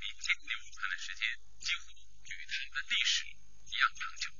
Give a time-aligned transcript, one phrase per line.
[0.00, 1.28] 北京流传的时间
[1.58, 1.92] 几乎
[2.24, 4.39] 与它的历史一样长久。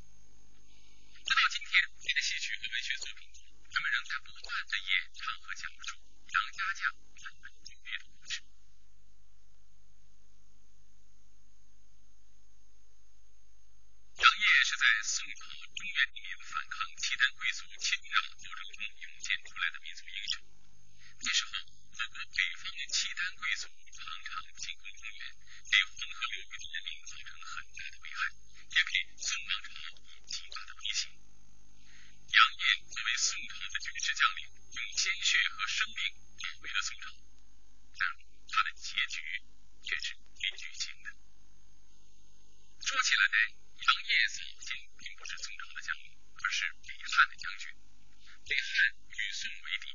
[48.44, 49.86] 李汉与宋为敌，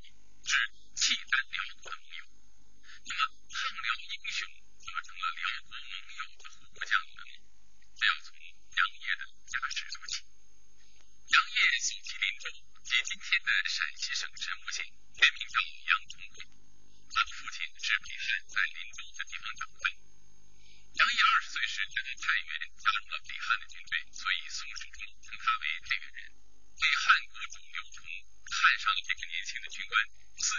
[0.46, 0.54] 是
[0.96, 2.24] 契丹辽国的盟友。
[3.06, 7.22] 那么抗辽英雄怎么成了辽国盟友的虎将呢？
[7.96, 10.24] 这要从杨业的家世说起。
[10.24, 12.46] 杨业祖籍林州，
[12.84, 15.56] 即今天的陕西省神木县，原名叫
[15.90, 16.46] 杨忠贵。
[17.12, 19.84] 他的父亲是北汉在林州的地方长官。
[20.96, 25.65] 杨业二十岁时就在太原加入了北汉的军队，所以宋书中称他为。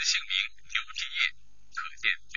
[0.06, 0.36] 姓名
[0.70, 1.34] 刘志业
[1.74, 2.35] 可见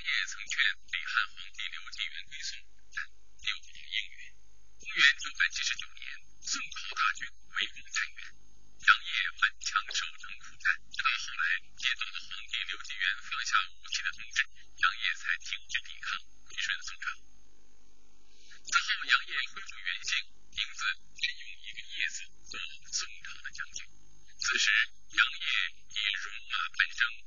[0.00, 0.56] 杨业曾劝
[0.88, 2.56] 北汉皇帝刘继元归宋，
[2.96, 3.04] 但
[3.44, 4.32] 刘继元应允。
[4.80, 6.08] 公元979年，
[6.40, 8.24] 宋朝大军围攻太原，
[8.80, 14.40] 杨业顽强守城苦战，直到后来接到了皇帝刘继元放下武器的通知，
[14.80, 16.16] 杨业才停止抵抗，
[16.48, 17.20] 归顺宋朝。
[18.64, 20.16] 此后，杨业恢复原姓，
[20.56, 22.56] 名字仍用一个“叶”字，做
[22.88, 23.84] 宋朝的将军。
[24.40, 24.72] 此时，
[25.12, 27.19] 杨业已戎马半生。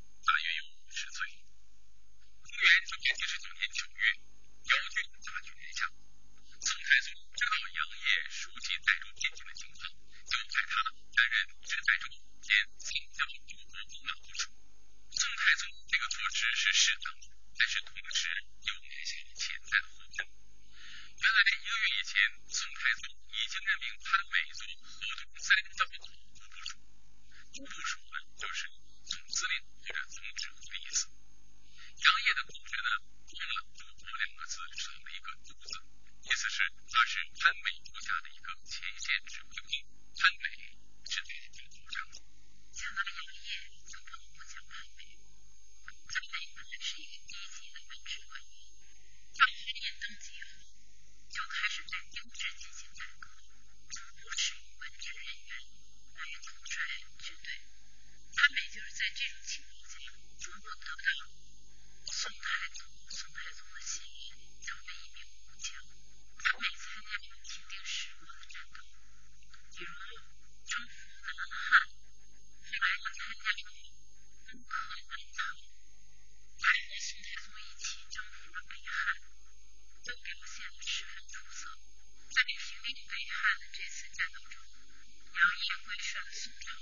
[83.34, 86.78] 汉的这次战斗中，杨业归顺了宋朝。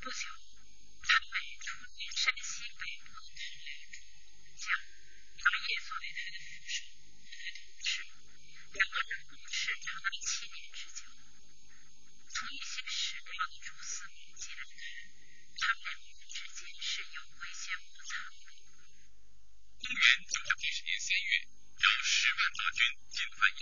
[0.00, 0.22] 不久，
[1.02, 3.98] 他被出任山西北部的石岭驻
[4.56, 6.86] 将，杨业作为他的副手，
[7.26, 8.06] 他的同事，
[8.72, 11.02] 两个人共事长达七年之久。
[12.30, 14.82] 从一些史料的蛛丝马迹来看，
[15.58, 18.30] 他们两人之间是有过一些摩擦。
[19.82, 22.80] 公元九百六十年三月，有十万大军
[23.10, 23.61] 进犯。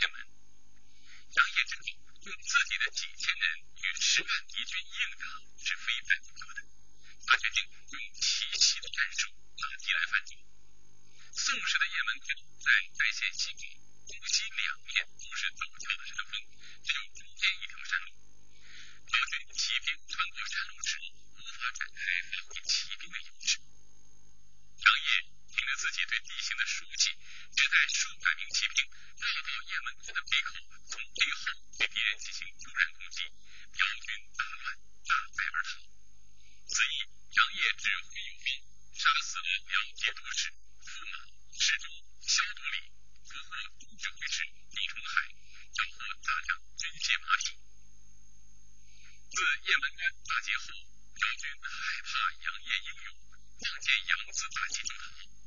[27.71, 30.59] 在数百名骑兵绕到雁门关的背后，
[30.91, 34.75] 从背后对敌人进行突然攻击，辽军大乱，
[35.07, 35.87] 大败而逃。
[36.67, 36.99] 此役，
[37.31, 38.47] 杨业指挥有功，
[38.99, 41.23] 杀死了辽节度使驸马
[41.55, 41.95] 石忠、
[42.27, 42.91] 萧独礼，
[43.23, 44.43] 俘获总指挥使
[44.75, 45.31] 李崇海，
[45.71, 47.55] 缴获大量军械马匹。
[49.31, 53.15] 自雁门关大捷后，辽军害怕杨业英勇，
[53.63, 55.40] 望见杨子大旗就逃。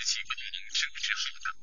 [0.00, 1.59] 时期不能正式说的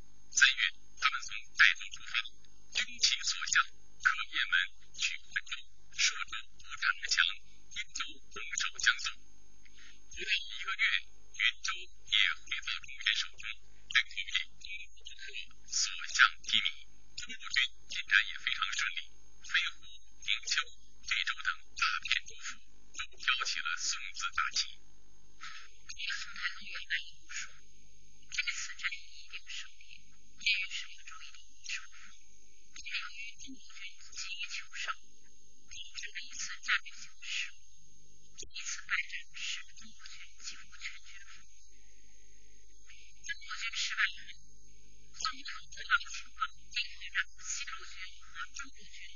[45.98, 49.10] 让西路军和中路军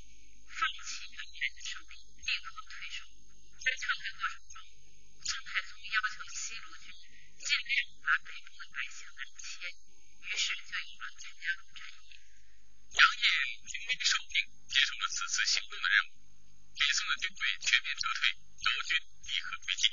[0.49, 3.05] 放弃的，立刻退守。
[3.61, 4.65] 在撤退过程中，
[5.21, 6.89] 宋太宗要求西路军
[7.37, 9.05] 尽量把北部的百姓
[9.37, 9.69] 迁，
[10.25, 11.11] 于是就有了。
[14.71, 16.11] 接受了此次行动的任务。
[16.79, 19.89] 北宋的军队全面撤退，辽军立刻追击。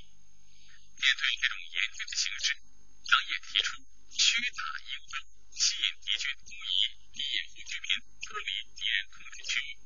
[0.97, 3.98] 面对这种严峻的形势，杨业提出。
[4.19, 5.15] 虚大应征
[5.55, 6.81] 吸引敌军统一
[7.15, 7.89] 敌掩护居民
[8.19, 9.79] 撤离敌人控制区域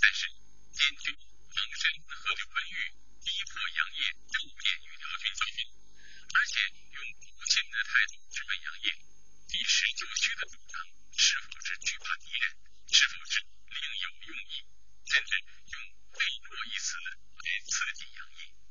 [0.00, 0.24] 但是
[0.72, 1.12] 监军
[1.52, 2.76] 防申和刘文玉
[3.20, 5.68] 逼迫杨业正面与辽军交锋
[6.32, 6.64] 而且
[6.96, 6.98] 用
[7.36, 8.88] 不信任的态度质问杨业
[9.52, 10.80] 及时就需的主张
[11.12, 12.56] 是否是惧怕敌人
[12.88, 14.64] 是否是另有用意
[15.12, 15.44] 甚至
[15.76, 15.76] 用
[16.08, 17.12] 被迫一词来
[17.68, 18.65] 刺激杨业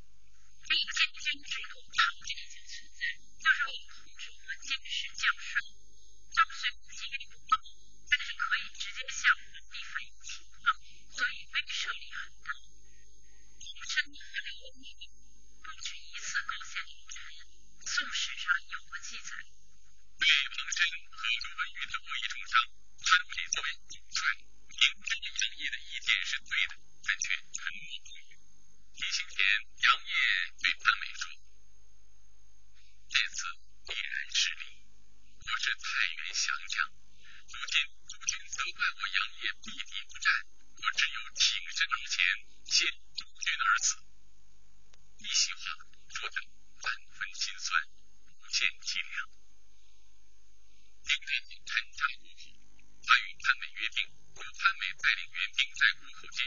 [56.15, 56.39] 附近，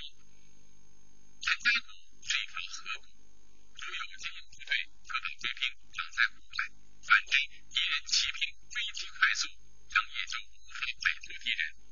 [1.44, 1.92] 陈家谷
[2.24, 3.06] 是一条河谷，
[3.76, 4.72] 如有精锐部队，
[5.06, 6.56] 可等追兵挡在谷外；
[7.04, 7.32] 反之，
[7.68, 9.48] 敌人骑兵、追击快速，
[9.92, 11.87] 张野就无法摆脱敌人。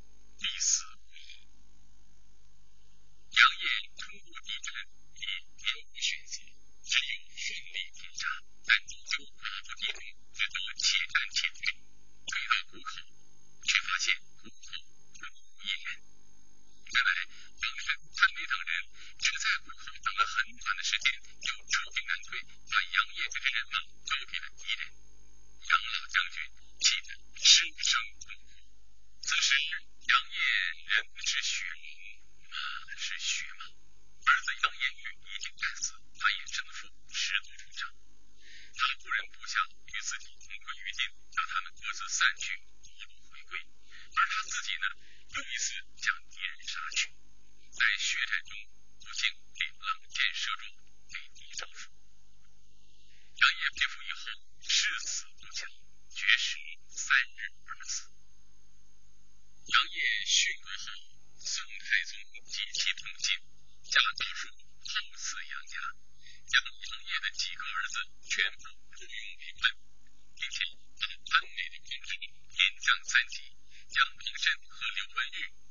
[73.09, 73.39] 三集
[73.87, 75.66] 蒋平珍和刘文玉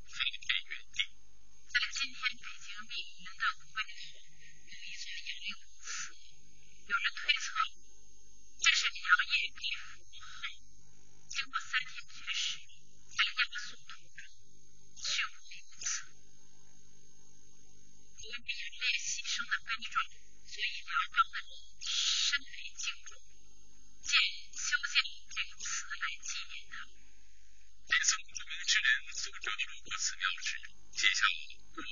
[30.06, 31.85] 寺庙之中，接下来。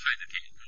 [0.00, 0.30] find it.
[0.32, 0.59] he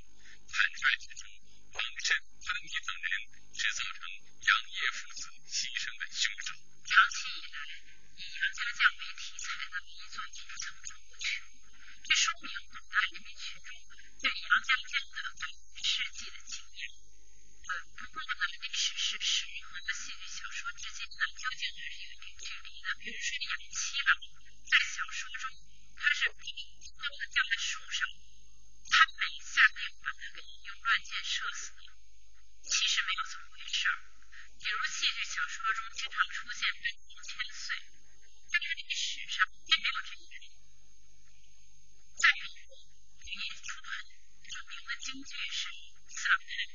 [45.12, 45.68] 仅仅是
[46.08, 46.72] 散人。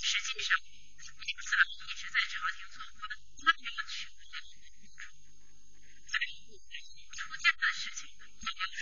[0.00, 3.04] 实际上，李子兰一直在朝廷做官，
[3.36, 5.12] 他没有娶过的公主。
[6.08, 6.16] 在
[6.48, 6.56] 五
[7.12, 8.80] 出嫁的事情，流传。